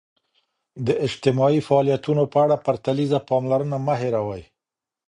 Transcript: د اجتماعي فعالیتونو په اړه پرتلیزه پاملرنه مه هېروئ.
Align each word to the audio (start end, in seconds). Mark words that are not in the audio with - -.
د 0.87 0.87
اجتماعي 1.05 1.61
فعالیتونو 1.67 2.23
په 2.33 2.37
اړه 2.45 2.55
پرتلیزه 2.65 3.19
پاملرنه 3.29 3.77
مه 3.85 3.95
هېروئ. 4.01 4.43